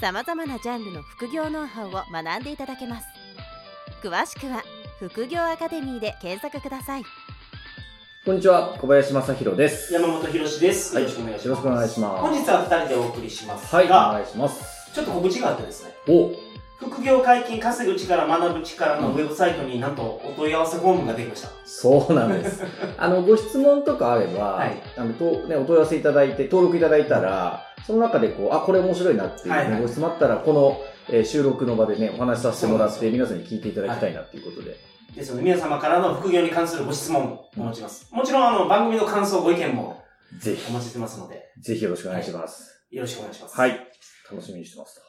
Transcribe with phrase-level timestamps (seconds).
[0.00, 3.06] さまざまなジャンルの副業ノウハウを学んでいただけます
[4.00, 4.62] 詳しくは
[5.00, 7.02] 副業アカデミーで検索ください
[8.24, 9.90] こんにちは、小林正宏です。
[9.90, 10.94] 山本博史です。
[10.94, 12.20] はいよろしくお願いします。
[12.20, 14.92] 本日は二人でお送りしますが、はい、お願いします。
[14.92, 16.34] ちょっと告知があってですね、お、
[16.78, 21.48] 副業解禁稼ぐ力学ぶ力のウェブサイトになんとお問い合わせフォームができました。
[21.64, 22.62] そうなんです。
[22.96, 34.76] あの、ご質問とかあれば、はいあの、と、ね、お問い合わせいただいて、登録いただいたら、その中でこう、あ、これ面白いなっていう、ねはいはいご質問あったら、この、えー収録の場でね、お話しさせてもらって、皆さんに聞いていただきたいなっていうことで。
[35.16, 38.06] ですので、皆様からの副業に関するご質問お持ちます。
[38.12, 40.00] もちろん、あの、番組の感想、ご意見も
[40.38, 42.84] ぜひお、待ちしてますので、ぜひよろしくお願いします。
[42.90, 43.58] よろしくお願いします。
[43.58, 43.88] はい。
[44.30, 45.07] 楽しみにしてますと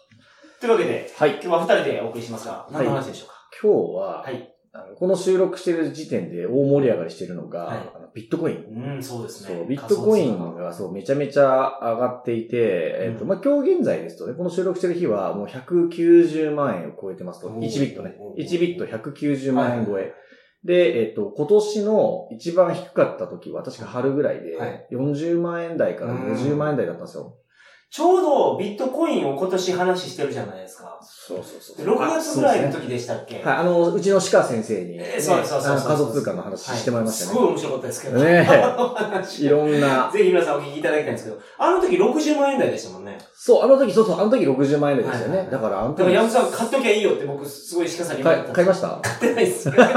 [0.66, 1.24] いうわけで、と。
[1.24, 1.32] はい。
[1.34, 3.34] 今日は二人でお送りしますが、何の話でしょうか？
[3.62, 4.56] 今日は、はい。
[4.72, 8.96] あのこの収録してる時点で大盛り上がりしてるのが、はいあのビットコイン。
[8.96, 9.56] うん、そうですね。
[9.56, 12.58] そう、ビットコインがそう、めちゃめちゃ上がっていて、
[13.02, 17.48] えっ、と、うんまあ、今日現在ですとね、この収録してる日はもう190万円を超えてますと。
[17.48, 18.34] おー1ビットねお。
[18.36, 20.14] ー1ビット190万円超え。
[20.64, 27.38] で、えっ、と、今年の一番低かった時は確か春ぐらいではい、40万円台から50万円台だったんですよ。
[27.92, 31.00] ちょうどビットコインを今年話してるじゃないですか。
[31.02, 33.36] そうそうそで6月ぐらいの時でしたっけ？
[33.36, 37.32] ねはい、あの、うちの鹿先生に、ね、えーそうそうそう仮想通貨の話してもらいましたね。
[37.32, 38.20] すごい面白かったですけど。
[38.20, 38.48] ね
[39.40, 40.12] いろんな。
[40.14, 43.18] ぜひ皆さんお聞きいただきたいんですけど、あの時60万円台でしたもんね。
[43.34, 45.38] そう、あの時、そうそう、あの時60万円台でしたよね。
[45.38, 49.72] はいはいだから、あの時だから山本さん買っときゃいいよって僕すごい鹿さんに言われたん買いました買ってないです。
[49.74, 49.92] 鹿さ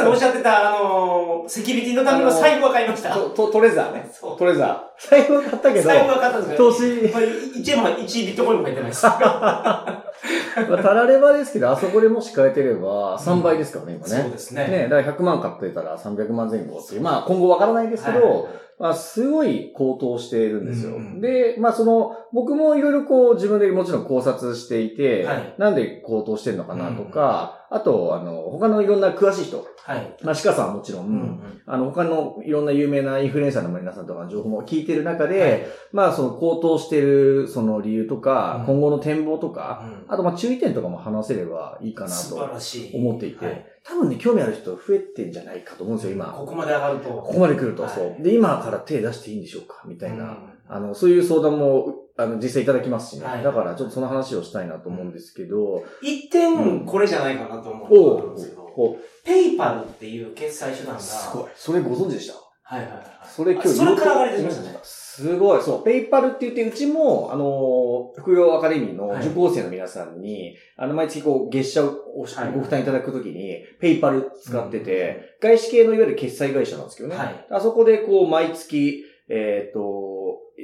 [0.00, 3.10] んがおっしゃってた、あの、セキュリティのための財布は買いました。
[3.10, 4.10] トトトレザーね。
[4.12, 4.89] そうトレザー。
[5.08, 9.06] 財布は買ったけど、財布は買ったんですけど、投資、1円も1ビットコインも入ってないです。
[9.08, 10.04] ま
[10.78, 14.30] あ、たらればですけど、あそこでもし買えてれば、3倍ですからね、今そうね。
[14.30, 14.68] ですね。
[14.68, 18.44] ね、だから100万買ってたら300万前後っていう、まあ今後わからないですけど、はい
[18.80, 20.92] まあすごい高騰しているんですよ。
[20.92, 25.54] うんうんで、まあその、僕もいろいろこう自分でもちろん考察していて、はい。
[25.58, 30.16] なんで高騰してるのかなとか、あと、あの、他のいろんな詳しい人、はい。
[30.22, 35.30] まあ鹿さんはもちろん、うんあの、他のいろんな有名なインフルエンサーの皆さんとかの情報も聞いてる中うん。
[35.30, 35.66] で、はい。
[35.92, 38.66] まあ、その高騰してるその理由とか、うん。
[38.66, 40.12] 今後の展望とか、うん。
[40.12, 42.36] あとまあ注意点とかも話せればいいかなと。
[42.94, 46.26] 思っていて、はい多分ね、興味ある人増えてんじゃないかと思うんですよ、今。
[46.26, 47.08] ここまで上がると。
[47.08, 48.22] ここまで来ると、はいそう。
[48.22, 50.36] で、今から手出していいんでしょうかみたいな、うん
[50.68, 53.26] あの、そういう相談も、あの、実際いただきますしね。
[53.26, 61.46] はいだから、ちょっとその話をしたいなと思うんですけど、一うん点、これじゃないかなと思うんですけど、こペイパルっていう決済手段う、が、すごい。
[61.56, 62.34] それご存知でした？
[62.62, 63.04] はいはいはい。
[63.26, 64.78] それ今日あそれから上がり出しましたね。
[65.12, 65.84] すごい、そう。
[65.84, 77.16] ペイパルって言って、うちも、あの、副業アカデミーの受講生の皆さんに、あの、毎月こう、月謝をご負担いただくときに、ペイパル使ってて、外資系のいわゆる決済会社なんですけどね。
[77.16, 77.46] はい。
[77.50, 79.80] あそこでこう、毎月、えっ、と、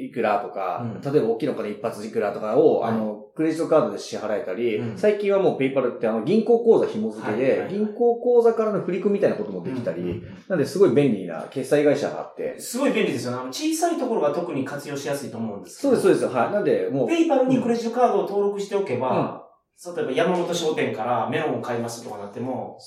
[0.04, 13.38] いくらとか、うん例えば大きいのから一発いくらとかを、はいあの、クレジットカードで支払えたり、うん最近はもう PayPal ってあの、銀行口座紐付けで、銀行口座からの振り込みみたいなこともできたり、うんなんで、すごい便利な決済会社があって、すごい便利ですよね。
[13.38, 15.80] あの小さいところが特に活用しやすいと思うんです。
[15.80, 16.26] そうです、そうです。
[16.26, 16.52] はい。
[16.52, 19.46] なんで、もう、 PayPal にクレジットカードを登録しておけば、
[19.96, 22.78] 例えば山本商店からメロンを買いますとかなっても、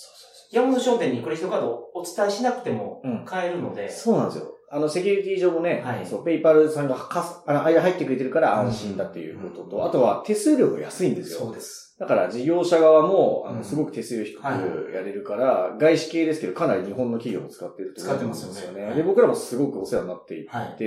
[0.52, 4.56] 山本商店にクレジットカードをお伝えしなくてもうん買えるので、そうなんですよ。
[4.72, 11.40] あの、セキュリティ上もね、はいそう、 PayPal さんがかす、あの、間入ってくれてるから安心だっていうことと、うんあとは手数料が安いんですよ。
[11.40, 11.89] そうです。
[12.00, 20.78] だから事業者側も、あの、うんすごく手数料低くはいやれるから、外資系ですけど、かなり日本の企業も使ってると思うんですよ使ってますよねで、僕らもすごくお世話になっていて、はい。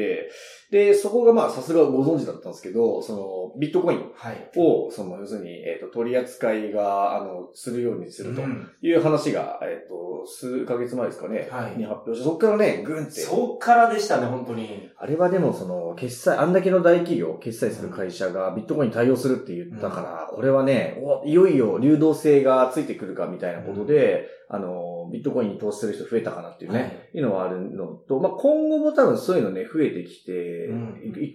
[0.72, 4.50] で、そこがまあ、さすがご存知だったんですけど、その、ビットコインはい。
[4.56, 13.20] を、その、要するに、えっ、と、取り扱いが、あの、するようにするとうんいう話が、えっ、と、数ヶ月前ですかね、はいに発表して、そこからね、ぐんって。
[13.20, 14.90] そっからでしたね、本当に。
[15.02, 26.90] あれはでもその、決済、あんだけの大企業、決済する会社がビットコインに対応するって言ったから、これはね、おいよいよ流動性がついてくるかみたいなことで、あの、ビットコインに投資する人増えたかなっていうね、はい。
[27.14, 30.68] い、うのはあるのと、まあ、今後も多分そういうのね、増えてきて、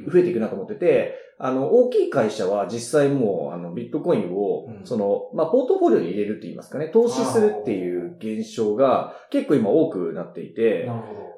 [0.09, 4.85] 増えていくなと思ってて、あの、大きい会社は実際もう、あの、ビットコインを、うん。
[4.85, 10.89] その、まあ、ポートフォリオに入れるって言いますかね、投資するっていう現象が結構今多くなっていて。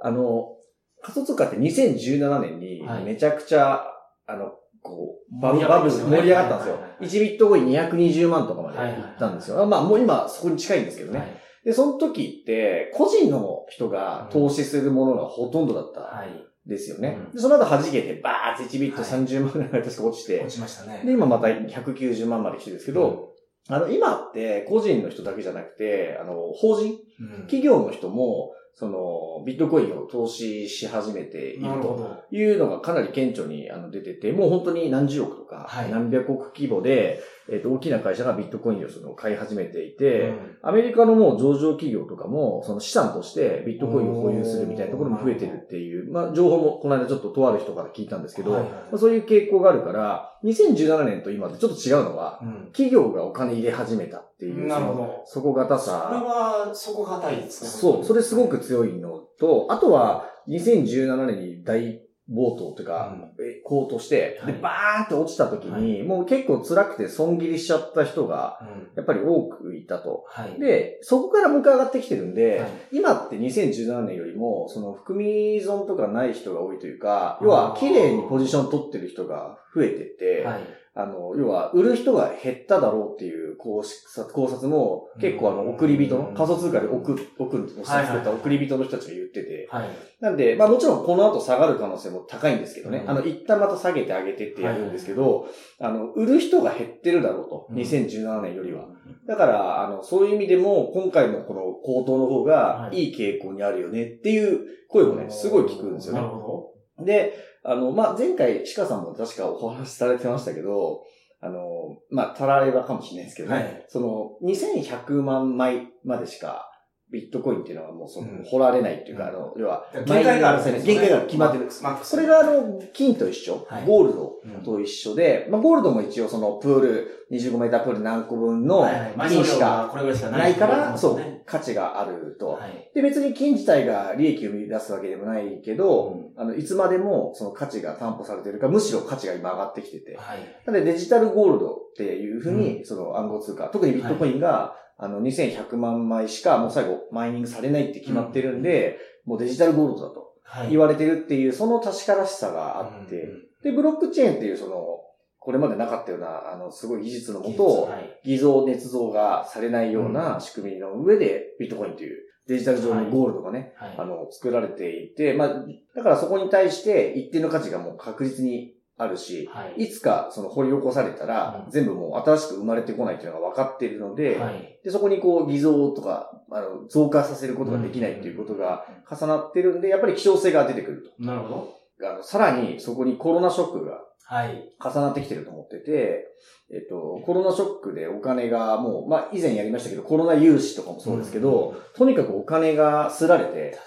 [0.01, 0.58] あの、
[1.01, 3.83] 仮想通貨って2017年にはいめちゃくちゃ、
[4.27, 4.51] あの、
[4.81, 6.79] こう、バブ、バブ盛り上がったんですよ。
[7.01, 9.65] 1ビットコイン220万とかまで行ったんですよ。
[9.65, 11.39] まあもう今そこに近いんですけどね。
[11.65, 16.45] で、その時って、個人の人が投資するものがほとんどだったはい。
[16.65, 17.17] ですよね。
[17.27, 21.01] うんで、その後弾けて、バーって1ビットはい30万ぐらい確か落ちて落、ちましたね。
[21.03, 23.29] で、今また190万まで来てるんですけど、
[23.67, 26.97] あの、今って個人の人だけじゃなくて、あの、法人？
[27.19, 32.23] うん企業の人も、その、ビットコインを投資し始めていると。
[32.31, 37.21] いうのがかなり顕著にあの出てて、もう本当に何十億とか、はい何百億規模で、
[37.51, 40.57] えっ、と、大きな会社がビットコインをその買い始めていて、うん。
[40.61, 52.65] アメリカのもう上場企業とかも、その資産としてビットコインを保有するみたいなところも増えてるっていう、まあ、情報もこの間ちょっととある人から聞いたんですけど、まあ、そういう傾向があるから、2017年と今ってちょっと違うのは、うん。
[52.67, 55.23] 企業がお金入れ始めたっていう、なるほど。
[55.25, 55.97] その底堅それさ。
[55.97, 57.69] は、底堅いですね。
[57.69, 68.91] そう、それすごく強いのと、あとは、2017年に大暴騰というか、え高騰して、はいで、バーンって落ちた時に、もう結構辛くて損切りしちゃった人が、うん。
[68.95, 70.25] やっぱり多くいたと。
[70.27, 70.59] はい。
[70.59, 80.59] で、そこからもう一回上がってきてるんで、はい今って2017年よりも、その含み損とかない人が多いというか、要は綺麗にポジション取ってる人が増えてて、はい。
[81.01, 89.89] あの、要は、売る人が減っただろうっていう考察考察も、結構あの、送り人の、仮想通貨で送る、送るのをさせてた送り人の人たちが言ってて、はい。
[90.19, 93.09] なんで、まあもちろんこの後下がる可能性も高いんですけどね、うん。
[93.09, 95.47] あの、一旦また下げてあげてってやるんですけど、
[95.79, 97.77] あの、売る人が減ってるだろうと、うん。
[97.77, 98.87] 2017年よりは。
[99.25, 103.05] だから、あの、そういう意味でも、今回のこの高騰の方がはい。
[103.05, 104.59] いい傾向にあるよねっていう
[104.89, 106.21] 声もね、すごい聞くんですよね。
[106.21, 106.73] なるほ
[107.05, 111.03] で、あの、まあ、前回、鹿さんも確かお話しされてましたけど、
[111.41, 113.85] あの、まあ、たらればかもしれないですけどね、はい。
[113.87, 116.68] その、2100万枚までしか、
[117.11, 121.65] ビットコインっていうのはもうその、うん掘られないっていうか、うんあの、要は、限界があるんですね限界が決まってる。
[121.81, 128.87] マックスこれがあの、金と一緒、はいゴールドうんと一緒で、まあ、ゴールドも一応その、プール、25メータープール何個分の。
[129.17, 129.91] 金しか
[130.31, 132.49] なないいから、そうね。、価値があると。
[132.49, 132.91] はい。
[132.93, 140.15] で、別に金自体が利益を生み出すわけでもないけど、あの、いつまでもその価値が担保されてるか、むしろ価値が今上がってきてて。
[140.17, 140.39] はい。
[140.65, 150.71] なのでデジタルゴールドっていうふうに、その暗号通貨、特にビットコインが、あの、2100万枚しかもう最後マイニングされないって決まってるんで、もうデジタルゴールドだとはい。
[150.71, 155.01] 言われてるっていう、その確からしさがあって、うんで、ブロックチェーンっていうその、
[155.37, 158.19] これまでなかったような、あの、すごい技術のもと、はい。
[158.23, 163.95] 偽造、捏造がされないような仕組みの上で、ビットコインというデジタル上のゴールドがね、はい。
[163.97, 165.65] あの、作られていて、まあ、
[165.95, 169.85] だからそこに対して一定の価値がもう確実にあるし、はい。
[169.85, 174.79] いつかその掘り起こされたら、うん全部もう新しく生まれてこないっていうのが分かっているので、はい。
[174.83, 181.55] で、そこにこう偽造とか、あの、増加させることができないっていうことが重なってるんで、やっぱり希少性が出てくるなるほど。
[181.99, 182.09] と。
[182.09, 184.73] あの、さらにそこにコロナショックがはい。
[184.79, 186.27] 重なってきてると思ってて、
[186.71, 193.77] えっと、コロナショックでお金がもう、まあ以前やりましたけど、コロナ融資とかもそうですけど、とにかくお金がすられて、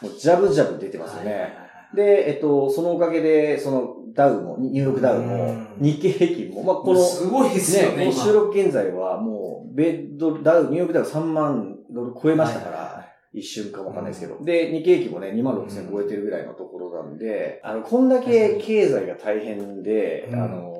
[0.00, 1.30] 確もうジャブジャブ出てますよね。
[1.30, 8.12] はいはいはいで、えっと、そのおかげで、そのダウも、ニューヨークダウもうん、日経平均も、まあこの、すごいですよね、ね。
[8.12, 14.44] この収録現在はもう、ベッドダウ、ニューヨークダウ3万ドル超えましたから、一瞬かわかんないですけど。
[14.44, 20.72] で、日経平均もね、2万6千超えてるぐらいのところなんで、あの、こんだけ経済が大変で、うんあの、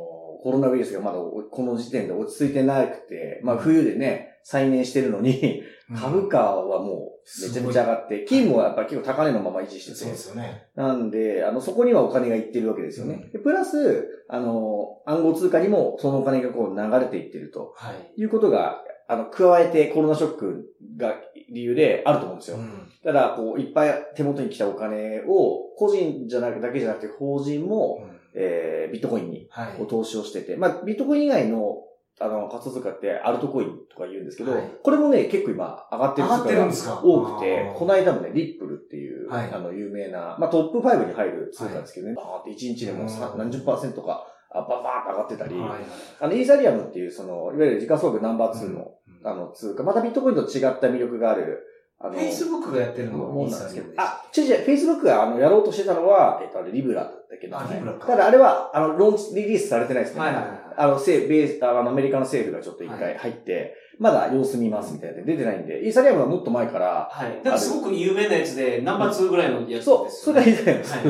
[0.43, 5.63] コロナウイルスがまだこの時点で落ち着いてなくて、まあ冬でね、再燃してるのに、
[5.97, 10.67] 株価はもうめちゃめちゃ上がって、金もやっぱり結構高値のまま維持しててそうで、すよね。
[10.75, 13.31] なんで、あの、そこにはお金がいってるわけですよね。
[13.33, 18.21] でプラス、あの、暗号通貨にもそのお金がこう流れていってるとはい。
[18.21, 21.15] いうことが、あの、加えてコロナショックが
[21.51, 22.57] 理由であると思うんですよ。
[22.57, 29.87] うんただ、こう、いっぱい手元に来たお金を、個人じゃなくだけじゃなくて、法人も、えー、ビットコインにはい。
[29.89, 31.83] 投資をしてて、まあ、ビットコイン以外の、
[32.21, 34.63] あの、仮想通貨ってアルトコインとか言うんですけど、はい。
[34.83, 37.01] これもね、結構今上がってる上がってるんですか？
[37.03, 39.51] 多くてあー、この間もね、リップルっていう、はい。
[39.53, 45.81] あの、有名な、まあ、トップ5に入る通貨ですけどね、バーって1日でも何十パーセントか、あババーって上がってたり、はい
[46.21, 48.93] あの、イーサリアムっていう、その、いわゆる時価総額ナンバー2の、
[49.23, 49.27] うん。
[49.27, 51.67] あの、通貨、またビットコインと違った魅力がある、
[51.99, 53.51] あの、フェイスブックがやってるのもん。
[53.51, 53.87] なんですけど。
[53.97, 58.07] あ、あ、違う違う、Facebook があの、やろうとしてたのは、えっと、あれ、リブラだっけど、あリブラか。
[58.07, 60.21] ただあれは、あの、ローンチ、リリースされてないですね。
[60.21, 67.37] はいはいはいあの、政ベース、あの、アメリカの政府がちょっと一回入って、まだ様子見ますみたいなで出てないんで、イーサリアムはもっと前から、はい。
[67.39, 70.93] だからすごく有名なやつで、ナンバー2ぐらいのやつですそう、それがイーサリアムです。
[70.93, 71.05] はい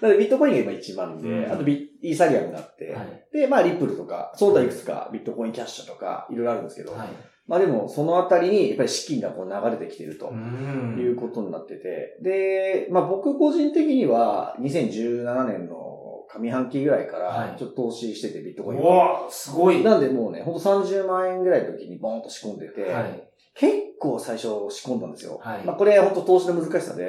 [0.00, 3.26] なので、 ビットコインが今一番で、うんあとビイーサリアムがあって、はい。
[3.32, 7.08] で、まあ、リップルとか、その他いくつか、ビットコインキャッシュとか、いろいろあるんですけど、はい。
[7.48, 10.30] まあでも、そのあたりに、やっぱり資金がこう流れてきていると。
[10.30, 12.18] んいうことになってて。
[12.20, 15.97] で、まあ僕個人的には2017年の
[16.34, 19.82] 上半期ぐらいかはいら、ちょっと投資してて、ビットコインうわすごい。
[19.82, 23.28] なんでもうね、ほんと30万円ぐらいの時にボーンと仕込んでて、はい。
[23.54, 25.40] 結構最初仕込んだんですよ。
[25.42, 27.08] はいまあこれ本当投資の難しさで、ん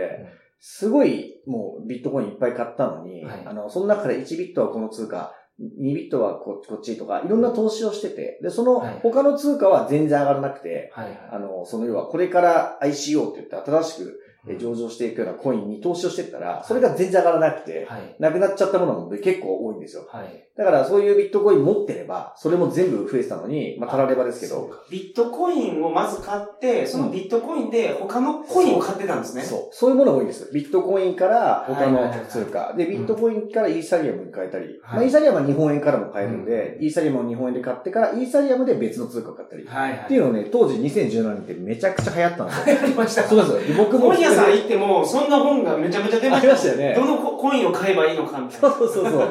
[0.59, 11.19] すごいもうビットコインいっぱい買ったのに、はいあの、その中で1ビットはこの通貨、2ビットはここっちとか、いろんな投資をしてて、で、そのはい他の通貨は全然上がらなくて、はい。
[11.31, 18.15] あの、その要はこれから ICO って言って新しくえ上場していくようなコインに投資をしてったら、それが全然上がらなくて、はい。
[18.19, 20.07] なくなっちゃったものも結構多いんですよ。
[20.09, 20.49] はい。
[20.55, 29.43] だからそういうビットコイン持ってれば、それも全部増えてたのに、まあ、たらればですけど、ビットコインをまず買って、そのビットコインで他のコインを買ってたんですね。
[29.43, 29.59] そう。
[29.71, 30.51] そういうものが多いんです。
[30.53, 32.73] ビットコインから他のはいはいはいはい通貨。
[32.75, 34.65] で、ビットコインからイーサリアムに変えたり。
[34.65, 39.65] はいまあ、イーサリアムは日本円からも買えるんで、イーサリアムを日本円で買ってから、イーサリアムで別の通貨を買ったり。
[39.65, 39.99] はいはい。
[39.99, 42.77] っていうのをね、当時2017年ってめちゃくちゃ流行ったんですよ。
[42.83, 43.23] ありました。
[43.23, 44.09] そうです僕も。
[44.29, 46.47] 本屋さん行っても、そんな本がめちゃめちゃ出まあした。
[46.47, 46.95] りましたよね。
[46.95, 48.69] どのココインを買えばいいのかみたいな。
[48.69, 49.29] そうそうそうそう。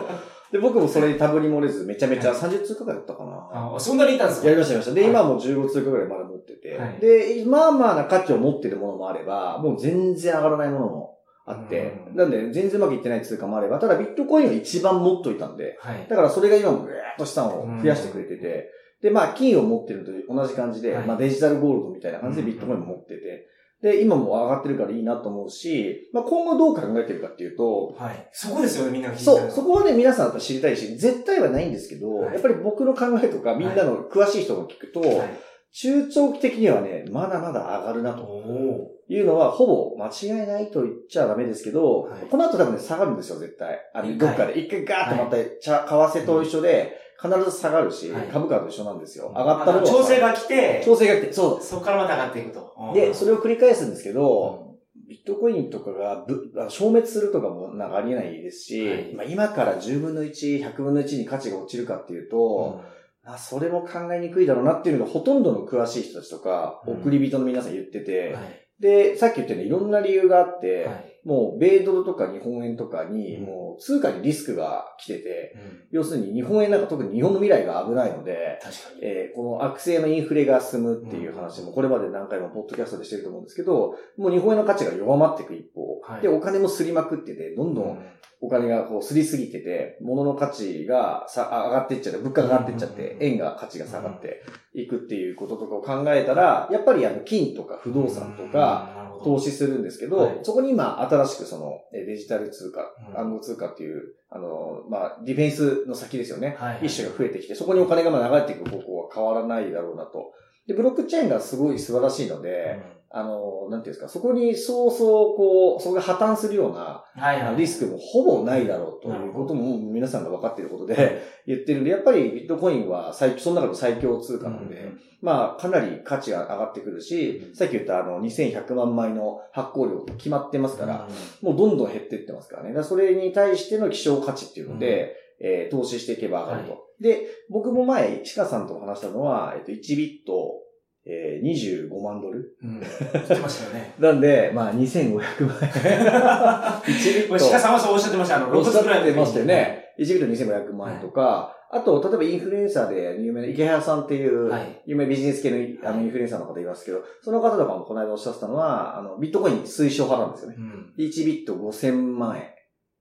[0.50, 3.48] で、僕もそれにたぶり漏れず、めちゃめちゃ30通貨ぐらいだったかな。
[3.74, 4.48] あそんなにいたんですか？
[4.48, 4.94] やりました、やりました。
[4.94, 16.06] で、はい今もう15通貨ぐらいまだ持ってて、はいで、まあまあな価値を持ってるものもあれば、もう全然上がらないものもあって、うんなんで全然うまくいってない通貨もあれば、ただビットコインを一番持っといたんで、はい。
[16.08, 18.70] だからそれが今もぐーっと資産を増やしてくれてて、
[19.02, 23.46] で、まあ金を持ってるのと同じ感じで、はいまあデジタルゴールドみたいな感じでビットコインも持ってて、
[23.82, 28.28] で、今も上がってるからいいなと思うし、まあ今後どう考えてるかっていうと、はい。
[28.32, 32.34] そこですよね、みんなが聞いてそう、そこはね、皆さんやっぱ知りたいし、絶対はないんですけど、はい。
[32.34, 35.30] やっぱり僕の考えとか、みんなの詳しい人が聞くと、はい。
[35.70, 38.24] 中長期的にはね、まだまだ上がるなと。
[38.24, 42.20] おいうのは、ほぼ間違いないと言っちゃダメですけど、はい。
[42.26, 43.78] この後多分ね、下がるんですよ、絶対。
[43.94, 44.58] あの、どっかで。
[44.58, 49.32] 一回ガーッとまた、ちゃ為替と一緒で、必ず下がるし、はい株価と一緒なんですよ。
[49.34, 52.74] ー上がったものは調整が来て、調整が来て、そそこからまた上がっていくと。
[52.92, 52.94] う。
[52.94, 54.76] で、それれを繰り返すんですけど、
[55.08, 62.82] ビットコインとかがぶ消滅するとかもなんかありえないですし、はいまあ今から10分の1、100分の1に価値が落ちるかっていうと、
[63.24, 68.68] あそれも考えにくいだろうなっていうのがほとんどの詳しい人たちとか、うん送り人の皆さん言ってて、はい。
[68.80, 71.20] で、さっき言ったようにいろんな理由があって、はい。
[71.24, 75.82] もう米ドルとか日本円とかに、うんもう通貨にリスクが来てて、うん。
[75.90, 79.00] 要するに日本円なんか特に日本の未来が危ないので、確かに。
[79.02, 86.22] えーこの悪性のインフレが進むっていう話もこれまで何回もポッドキャストでしてると思うんですけど、もう日本円の価値が弱まっていく一方、はい。
[86.22, 88.02] で、お金もすりまくってて、どんどん
[88.40, 94.42] お金がこうすりすぎてて、物の価値がさあ上がっていっちゃって、物価が上がっていっちゃって、うん円が価値が下がって
[94.74, 100.38] いくっていうこととかを考えたら、やっぱりあの金とか不動産とか、投資するんですけど、はい。
[100.42, 103.18] そこに今新しくそのえデジタル通貨、うん。
[103.18, 106.56] 暗号通貨っていう、あの、まあ、ディフェンスの先ですよね。
[106.58, 110.32] はいはい一種が増えてきて、そこにお金がまあ流れていく方向は変わらないだろうなと。
[110.68, 112.78] で、ブロックチェーンがすごい素晴らしいので、
[113.10, 117.56] あの、なんていうんですか、そこにそうそう、こう、そこが破綻するような、はいはい。
[117.56, 127.56] リスクもほぼないだろうということも皆さんが分かっていることで言ってるんで、やっぱりビットコインは最その中でも最強通貨なので、うんまあかなり価値が上がってくるし、うん。
[127.56, 131.08] さっき言ったあの2100万枚の発行量決まってますから、
[131.42, 132.82] もうどんどん減っていってますからね。
[132.84, 136.72] それに対しての希少価値っていうので、えー投資していけば上がると。
[136.72, 140.62] はで、僕も前、シカさんと話したのは、えっと、1ビット、
[141.06, 142.80] えー、25万ドルうん。
[142.80, 142.88] 言
[143.22, 143.94] ってましたよね。
[143.98, 145.70] なんで、まあ、2500万円。
[146.82, 147.50] 1ビット。
[147.50, 148.36] 鹿さんはそうおっしゃってました。
[148.36, 149.44] あの、6おっしゃ月ぐらいの時にってましたよ。
[149.46, 149.94] ね。
[149.98, 154.82] 1ビット2500万円とか、あと、例えばインフルエンサーで有名な池原さんっていう、はい。
[154.86, 160.56] 有名ビジネス系のあのインフルエンサーの方いますけど、その方とかもこの間おっしゃってたのは、あの、ビットコイン推奨派なんですよね。
[160.58, 160.94] うん。
[160.96, 162.44] で1ビット5000万円。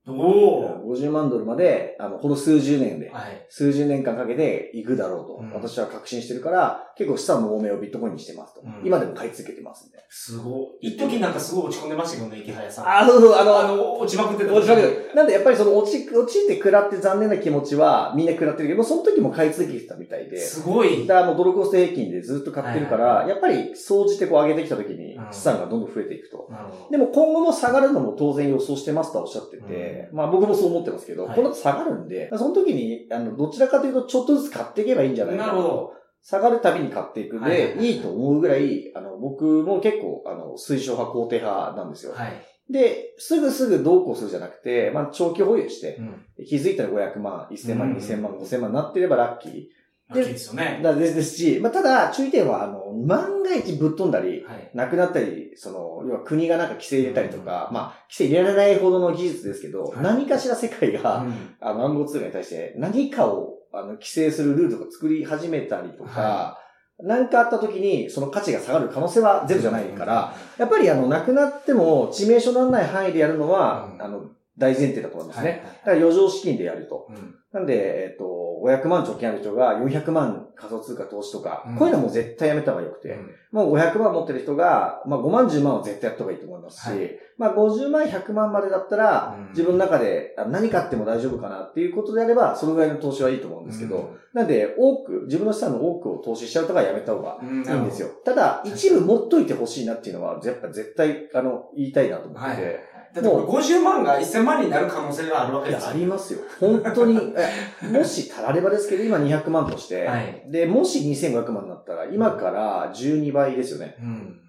[0.08, 3.46] おお50万ドルまで、あの、この数十年で、はい。
[3.50, 8.62] 数十年間かけて行くだろうと、うん私は確信してるから、結構資産の多めをビットコインにしてますと。
[8.62, 9.98] うん今でも買い続けてますんで。
[10.10, 10.88] すごい。
[10.90, 12.98] 一時なんかすごい落ち込んでましたけどね、池早さん。
[13.00, 14.54] あ、そうそう、あの、あの、落ちまくってた。
[14.54, 15.12] 落ちまくる。
[15.14, 20.38] なんでやっぱりその落ち、落ちて食らって残念な気持ちはみんな食らってるけど、その時も買い続けてたみたいで。
[20.38, 21.06] すごい。
[21.06, 26.48] だからもうドルコスト平均でずっと買ってるから、はいやっぱり総じてこう上げてきた時にうん資産がどんどん増えていくと。
[26.50, 26.92] なるほど。
[26.92, 35.94] でも今後も下がるのも当然予想してますとはおっしゃってて、まあ僕もそう思ってますけど、はいこの後下がるんで、その時に、あの、どちらかというとちょっとずつ買っていけばいいんじゃないかなるほど。
[36.24, 42.14] 下がるたびに買っていくんで、はいはいはいいいと思うぐらい、あの、僕も結構、あの、推奨派、肯定派なんですよ。
[42.14, 42.34] はい。
[42.70, 45.98] で、すぐすぐどうこうするじゃなくて、まあ、長期保有して
[46.38, 46.46] う、ん。
[46.46, 49.64] 気づいたら500万、1000万、うん2000万、5000万になってればラッキー。
[50.10, 50.80] ラッキーですよね。
[50.82, 54.72] だですですし、まあ、ただ、注意点は、あの、万が一ぶっ飛んだり、はい。
[54.74, 66.58] なくなったり、その、要は国がなんか規制入れたりとか、まあ、規制入れられないほどの技術ですけど、はい何かしら世界が、うんあの、暗号通貨に対して何かを、あの、規制するルールとか作り始めたりとか、は
[67.00, 74.26] 何かあった時に、その価値が下がる可能性はゼロじゃないから、やっぱりあの、なくなっても致命傷にならない範囲でやるのは、うんあの、
[74.58, 75.50] 大前提だと思いますね。
[75.50, 77.08] はいだから余剰資金でやると。
[77.10, 78.26] うんなんで、えっ、と、
[78.68, 81.76] 500万貯金ある人が400万仮想通貨投資とか、うん。
[81.76, 83.18] こういうのはもう絶対やめた方がよくて、
[83.52, 87.12] もう500万持ってる人が、まあ5万10万は絶対やった方がいいと思いますし、はい。
[87.38, 89.50] まあ50万100万までだったら、うん。
[89.50, 98.10] 自分の中であ何買っても大丈夫かなっていうことであれば、そのぐらいの投資はいいと思うんですけど、なんで多く、自分の資産の多くを投資しちゃうとかやめた方がうん、いいんですよ。
[98.26, 102.97] ただ、一部持っといてほしいなっていうのは、やっぱ絶対、あの、言いたいなと思ってて、はい。
[103.22, 105.92] だってこれ50万が1000万になる可能性があるわけいや、ですよ。
[105.92, 106.40] ありますよ。
[106.60, 113.96] 本当に、 えもし、たらればですけど、今200万として、はいで、もし2500万になったら、今から12倍ですよね。
[114.00, 114.40] うん。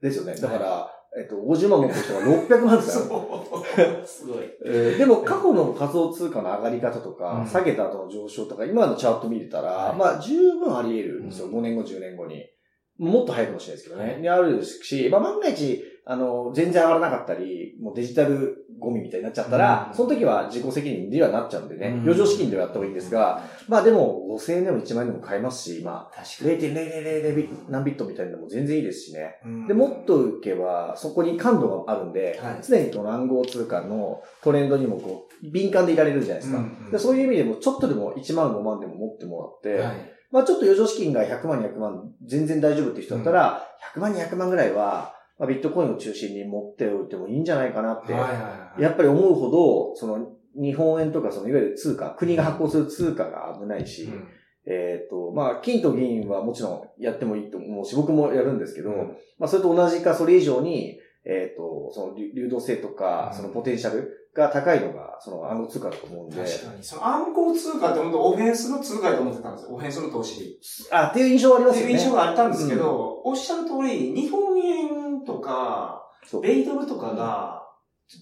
[0.00, 0.34] ですよね。
[0.34, 3.08] だから、えっと、50万持ってる人が600万ですから。
[3.08, 3.64] そ
[4.02, 4.06] う。
[4.06, 4.44] すごい。
[4.66, 11.46] えーでも、過去の仮想通貨の上がり方とか、うん下げた後の上昇とか、今のチャート見れたら、はいまあ、十分あり得るんですよ。
[11.46, 12.44] うん5年後、10年後に。
[12.98, 14.12] もっと早いかもしれないですけどね。
[14.12, 26.72] はいであるし、まあ、万が一、あの、全然上がらなかったり、もうデジタルゴミみたいになっちゃったら、うんその時は自己責任ではなっちゃうんでね、うん余剰資金ではやった方がいいんですが、まあでも、5000円でも1万円でも買えますし、今、確かに。
[26.72, 29.34] 0.000ビ何ビットみたいなのも全然いいですしね。
[29.44, 36.58] うんで、もっと受けば、そこに感度があるんで、はい常にこの暗号通貨のトレンドにもこう、敏感でいられるじゃないですか。
[36.58, 39.96] うんうんでそういう意味でも、ちょっとでも1万5万でも持ってもらって、はい。
[40.30, 48.12] まあちょっと余剰資金が100万200万全然大丈夫っていう人だったら、100万200万ぐらいは、まあ、ビットコインを中心に持っておいてもいいんじゃないかなって。
[48.12, 54.28] やっぱり思うほど、その、日本円とか、その、いわゆる通貨、国が発行する通貨が危ないし、うん
[54.70, 66.84] えっ、と、まあ、金と銀はもちろんやってもいいと思うし、僕もやるんですけど、うんまあ、それと同じか、それ以上に、えっ、と、その流流動性とかう、んそのポテンシャルが高いのが、その暗号通貨だと思うんで、確かに。
[66.84, 69.74] その暗号通貨って本当オフェンスの通貨だと思ってたんですよ。
[69.74, 70.58] オフェンスの投資。
[70.90, 71.92] あ、っていう印象はありっていうますよね。
[72.04, 77.62] 印象があったんですけど、おっしゃる通り、日本円とか、そう米ドルとかが、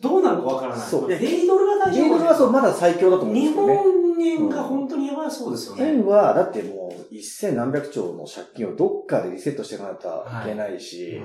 [0.02, 0.86] どうなるかわからない。
[0.86, 3.76] そう米ドルが大丈夫ゲームはそう、まだ最強だと思うんです日よね。
[3.76, 5.84] 本円が本当にやばいそうですよね。
[5.84, 11.20] 円は、だってもう、一千何百兆の借金をどっかでリセットしていかないといけないし、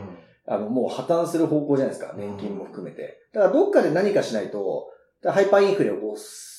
[0.48, 2.13] あの、もう破綻する方向じゃないですか。
[2.17, 3.19] 年金も含めて。
[3.34, 4.89] だからどっかで何かしないと、
[5.24, 6.51] ハイパーインフレを起こして、はいはい。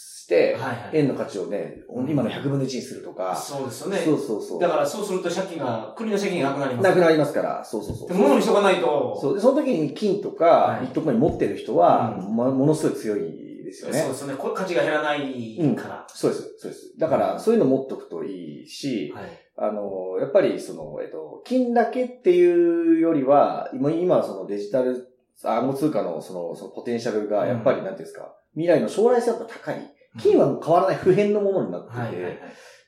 [0.93, 3.99] 円の価値をね、今の100分の1にするとか、そうですよね。
[3.99, 4.61] そうそうそう。
[4.61, 6.89] だからそうすると借金が、国の借金がなくなります。
[6.89, 8.09] なくなりますから、そうそうそう。
[8.09, 9.35] で物にしとかないと、そう。
[9.35, 13.99] で、その時に金とかはいビットコイン持ってる人は、ものすごい強いですよね。
[13.99, 14.35] そうですよね。
[14.35, 16.05] これ価値が減らないから。
[16.09, 16.99] そうです、そうです。
[16.99, 19.25] だから、そういうの持っとくといいし、はい。
[19.57, 25.09] あの、やっぱりその、えっと、金だけっていうよりは、今、今はそのデジタル
[25.45, 29.95] 暗号通貨のその、そのポテンシャルが、やっぱり、なんていうんですか、未来の将来性が高い。
[30.19, 32.39] 金は変わらない普遍のものになってて、はいはいはい。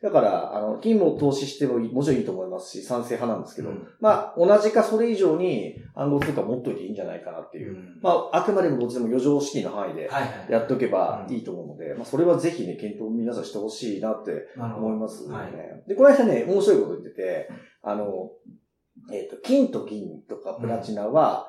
[0.03, 7.73] だから、あの、金も投資してもいいもちろんいいと思いますし、賛成派なんですけど、うんまあ、同じかそれ以上に暗号通貨持っといていいんじゃないかなっていう。
[7.73, 10.53] うんまあ、あくまでもどっちでも余剰資金の範囲ではいはい。
[10.53, 15.35] やっておけばいいと思うので、まあ、それはぜひね、検討皆さんしてほしいなって思いますね。
[15.35, 15.53] はい
[15.89, 17.49] で、この間ね、面白いこと言ってて、
[17.83, 18.31] あの、
[19.11, 21.49] えっ、と、金と銀とかプラチナは、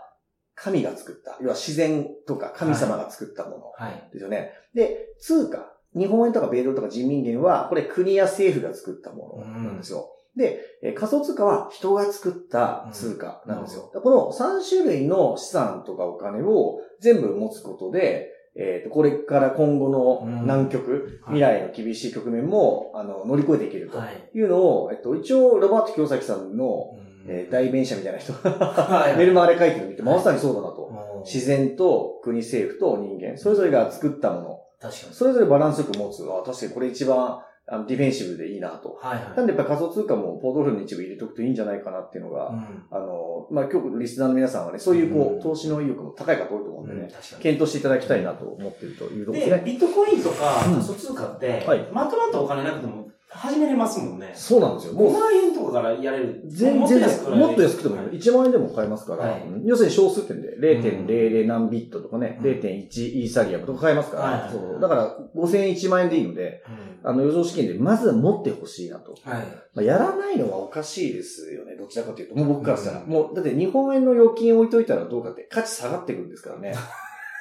[0.56, 4.10] 神が作った、要は自然とか神様が作ったものはい。
[4.14, 4.52] ですよね。
[4.74, 10.12] で、通貨、日本円とか米ドルとか人民元は、これ国や政府が作ったものなんですよ。
[10.36, 13.92] で、えー仮想通貨は人が作った通貨なんですよ。
[14.04, 24.30] この3種類の資産とかお金を全部持つことで、えっ、と、これから今後の難局、うん未来の厳しい局面も、あの、乗り越えていけるとはい。
[24.34, 26.96] いうのを、えっと、一応、ロバート清崎さんの、
[27.28, 31.24] えー代弁者みたいな人が、メルマガで書いてるの見て、まさにそうだなと。
[31.26, 35.14] 自然と国政府と人間、それぞれが作ったもの、確かに。
[35.14, 36.24] それぞれバランスよく持つ。
[36.24, 39.00] あ、確かにこれ一番、あの、ディフェンシブでいいなと。
[39.02, 39.38] はいはい。
[39.38, 47.42] なんでやっぱり仮想通貨もポートフォリオの一部入れておくといいんじゃないかなっていうのが、うんあの、まあ、今日リスナーの皆さんはね、そういうこう、うん投資の意欲も高い方多いと思うんでね、確かに。
[47.42, 49.64] 検討していただきたいなと思っているというところですで、ね。
[49.66, 54.32] ビットコインとかうん仮想通貨って、はいまとまったお金なくても始めれますもんね。
[54.34, 54.94] そうなんですよ。
[54.94, 56.42] 5もう、万円とかからやれる。
[56.46, 57.02] 全然、
[57.38, 58.02] もっと安くてもいい。
[58.08, 66.64] はい1万円でも買えますから、はいうん要するに小数点で0.00何ビットとかね、うん0.1イーサリアムとか買えますから、はいそうだから5000円1万円でいいので、
[67.04, 69.12] あの余剰資金でまずは持ってほしいなと。
[69.24, 69.44] はい。
[69.74, 71.76] まあ、やらないのはおかしいですよね。
[71.76, 72.36] どちらかというと。
[72.36, 73.02] もう僕からしたら。
[73.02, 76.74] うんもう、だって日本円の預金置いといたらどうかって価値下がってくるんですからね。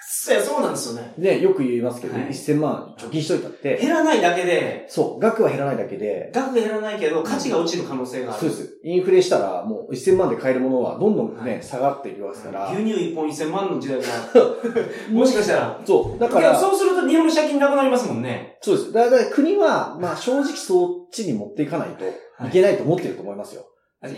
[0.06, 1.14] そうそうなんですよね。
[1.18, 8.40] ね、よく言いますけど、はい1000万貯金しといたって、減らないだけで、そう、額は減らないだけで、額が減らないけど、価値が落ちる可能性がある。
[8.40, 8.78] そうです。
[8.84, 12.70] インフレしたらもう1000万で買えるものはどんどんね、はい下がっていきますから。
[12.70, 14.04] 牛乳1本1000万の時代が、
[15.10, 15.80] もしかしたら。
[15.84, 16.20] そう。
[16.20, 18.58] だから、ら、そうすると日本の借金なくなりますもんね。
[18.60, 18.92] そうです。
[18.92, 22.04] だから国は、まあ正直そっちに持っていかないと
[22.46, 23.66] いけないと思ってると思いますよ。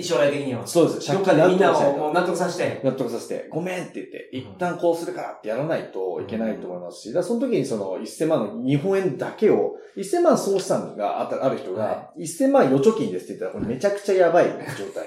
[0.03, 0.66] 将来的には。
[0.66, 1.12] そうです。
[1.12, 2.81] どっかでみんなをもう納得させて。
[2.85, 15.07] 納得させて、ごめんって言って、一旦こうするからってやらないといけないと思いますし、だからその時にその1000万の日本円だけを、1000万総資産があったある人がは、1000万預貯金ですって言ったら、これめちゃくちゃやばい状態。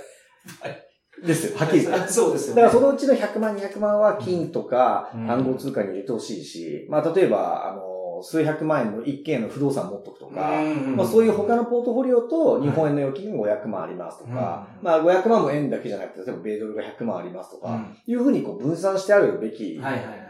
[1.26, 2.02] ですよ、はっきり言って。
[2.02, 2.68] あ そうですよだね。
[2.70, 7.82] からそのうちの100万、200万は金とかうん暗号通貨に入れてほしいし、まあ例えば、あの、
[8.24, 14.86] 数百万円の一軒家の不動産持っとくとか、うんまあそういう他のポートフォリオと日本円の預金が500万ありますとか、うん。
[14.86, 17.98] まあ500万も円だけじゃなくて、例えば米ドルが100万ありますとか、うん。
[18.06, 19.80] いうふうにこう分散してあるべき。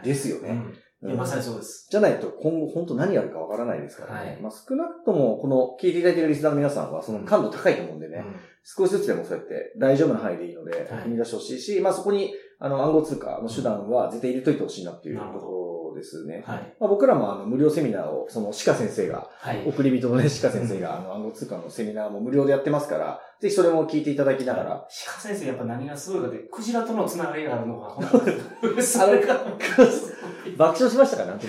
[0.04, 0.60] ですよね。
[1.02, 1.88] まさにそうです。
[1.90, 4.30] じゃないと今後本当何やるかわからないですからね。
[4.32, 4.40] はい。
[4.40, 10.84] まあ少なくともこの聞いていただいているリスナーの皆さんはその感度高いと思うんでね、うん少しずつでもそうやって大丈夫な範囲でいいので、はい。
[11.04, 15.69] 踏み出してほしいし、まあそこにあの暗号通貨の手段は絶対入れといてほしいなっていうところ
[16.00, 16.42] ですね。
[16.46, 16.74] はい。
[16.80, 19.64] まあ、僕らもあの無料セミナーを、その鹿先生が、はい。
[19.66, 28.20] 送り人のね、鹿先生があの暗号通貨のセミナーも無料でやってますから、ぜひそれも聞いていただきながら、鹿先生やっぱ何がすごいかって、クジラとのつながりがあるのが、本
[28.60, 29.44] 当に それが、
[30.56, 31.46] 爆笑しましたかね、ク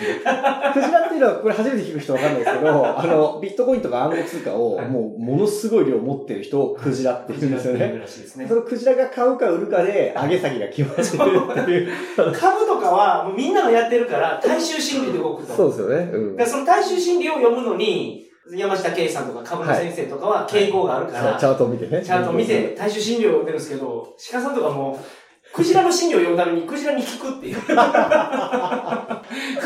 [0.81, 7.87] ジラっていうのは、これ初めて聞く人わかんないですけど、 あの、ビットコインとか暗号通貨を、はいもう、ものすごい量持ってる人をクジラって言うんですよね。
[7.87, 8.55] ねそ。
[8.55, 11.91] のクジラが買うか売るかで、上げ下げが決まってるっていう。
[12.33, 15.53] 株とかは、もうみんながやってるから、大衆心理で動くと。
[15.53, 16.09] そうですよね。
[16.11, 16.35] うん。
[16.35, 22.03] でその大衆心理を読むのに、山下圭さんとか株の先生とかは傾向があるから、そうチャートを見てね。
[22.03, 25.20] ちゃんと見て、大衆心理を読んでるんですけど、鹿さんとかもう、
[25.53, 27.57] クジラの心理を読むためにクジラに聞くっていう。
[27.61, 27.75] こ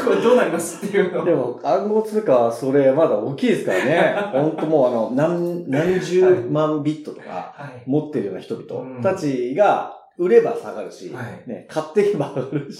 [0.09, 4.15] れどうなりますっていうのをでも、暗号通貨はそれまだ大きいですからね。
[4.33, 7.89] 本当もうあの、何、何十万ビットとかはい。
[7.89, 12.79] 持ってるような人々たちが売れば下がるし、はいね、買っていけば上がるし。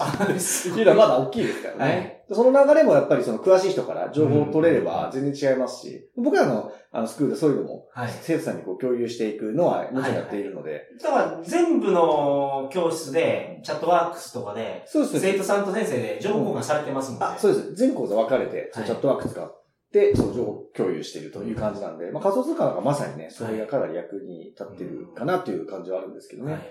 [0.70, 2.15] っていうのはまだ大きいですからね。
[2.30, 8.10] その流れもやっぱりその詳しい人から情報を取れれば全然違いますし、僕らのあのスクールでそういうのもはい。
[8.20, 10.82] 生徒さんにこう共有していくのはもちろんやっているので。
[11.02, 15.20] だから全部の教室で、チャットワークスとかで、そうですね。
[15.32, 17.26] 生徒さんと先生で情報交換されてますもんね。
[17.26, 17.74] あ、そうです。
[17.74, 19.62] 全講座分かれて、チャットワーク使っ
[19.92, 26.52] て、その情報共有しているという感じなんで、まあ仮想通貨なんかまさにね、それがかなり役に立ってるかなという感じはあるんですけどね。
[26.52, 26.70] はいはい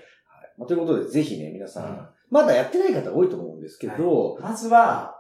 [0.58, 5.15] まあ、ということで、ぜひね、皆さん、うんまだやってない方多いと思うんですけど、まずは、まあ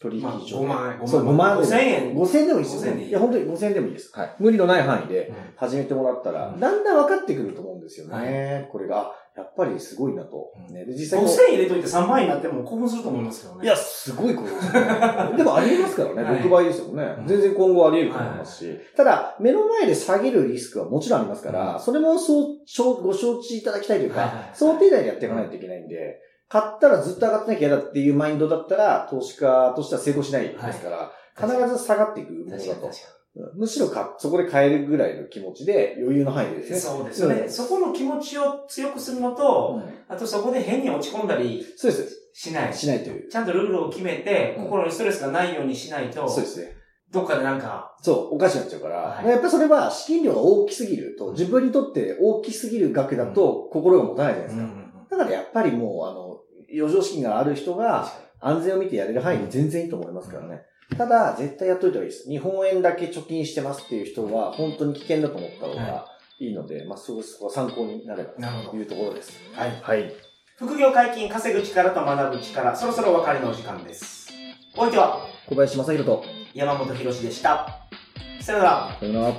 [0.00, 1.08] 取引所で、5万円。
[1.08, 1.64] そう、5万円。
[1.64, 2.14] 5000円。
[2.14, 3.10] 5000円でもいいです5000円でいいよ。
[3.10, 4.18] いや、本当に5000円でもいいです。
[4.18, 4.36] はい。
[4.38, 8.66] 無理のない範囲でうん始めてもらったら、うんだんだん分かってくると思うんですよね。
[8.66, 10.52] はこれが、あやっぱりすごいなと。
[10.68, 13.64] うんね、で、実際こう5000円入れといて3万円になっても興奮すると思いますけどね。
[13.64, 15.36] いや、すごいことですよね。
[15.36, 16.22] でもありえますからね。
[16.22, 17.22] はい6倍ですよねう。
[17.22, 18.78] ん全然今後あり得ると思いますし。
[18.96, 26.20] ただ、目の前で下げるリスクはもちろんありますから、うんそれもそう、しょうご承知いただきたいというかはいはいはい、想定内でやっていかないといけないんで、
[26.54, 32.90] 買ったらずっと上がってなきゃ嫌だっていうマインドだったら、投資家としては成功しないですから、必ず下がっていくものだと
[33.56, 36.58] むしろか、そこで買えるぐらいの気持ちで余裕の範囲でに。
[36.60, 36.78] ですね。
[36.78, 37.48] そうですよね。
[37.48, 42.30] そこの気持ちを強くするのと、うんあとそこで変に落ち込んだりそうです。
[42.32, 42.72] しない。
[42.72, 43.28] しないという。
[43.28, 46.76] ちゃんとルールを決めて、うん心にストレスがないようにしないと、そうですね。
[47.10, 54.84] どっかでなんか、そう、おかしくなっちゃうから、はいやっぱりそれは資金量が大きすぎると、自分にとって大きすぎる額だと心が持たないじゃないですか。
[55.10, 56.33] だからやっぱりもう、あの、
[56.76, 60.62] 余剰資金がある人が安全を見てやれる範囲で全然いいと思いますからね。
[60.98, 62.28] ただ、絶対やっといた方がいいです。
[62.28, 66.06] 日本円だけ貯金してますっていう人は、本当に危険だと思った方が
[66.38, 68.32] いいので、まあ、そこそこは参考になれば。
[68.70, 69.40] というところです。
[69.54, 69.80] はい。
[69.82, 70.14] はい。
[70.56, 74.30] 副業解禁、稼ぐ力と学ぶ力、そろそろお別れのお時間です。
[74.76, 77.66] お相手は小林正宏と、山本博史でした。
[78.40, 78.96] さよなら。
[79.00, 79.34] さよなら。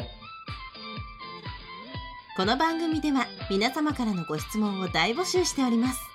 [2.36, 6.15] この番組では皆様からのご質問を大募集しております